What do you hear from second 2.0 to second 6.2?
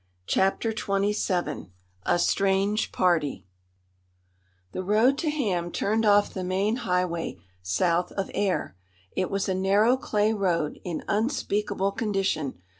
A STRANGE PARTY The road to Ham turned